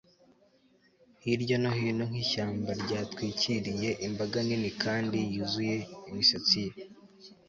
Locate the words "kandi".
4.83-5.17